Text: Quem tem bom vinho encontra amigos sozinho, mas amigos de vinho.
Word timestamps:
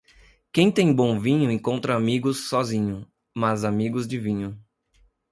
Quem 0.51 0.71
tem 0.71 0.91
bom 0.91 1.19
vinho 1.19 1.51
encontra 1.51 1.95
amigos 1.95 2.49
sozinho, 2.49 3.07
mas 3.35 3.63
amigos 3.63 4.07
de 4.07 4.17
vinho. 4.17 4.59